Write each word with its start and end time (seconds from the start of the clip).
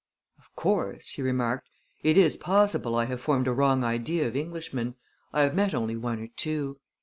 "Of 0.39 0.49
course," 0.55 1.03
she 1.05 1.21
remarked, 1.21 1.69
"it 2.01 2.17
is 2.17 2.35
possible 2.35 2.95
I 2.95 3.05
have 3.05 3.21
formed 3.21 3.47
a 3.47 3.53
wrong 3.53 3.83
idea 3.83 4.27
of 4.27 4.35
Englishmen. 4.35 4.95
I 5.31 5.43
have 5.43 5.53
met 5.53 5.75
only 5.75 5.95
one 5.95 6.19
or 6.19 6.29
two." 6.29 6.79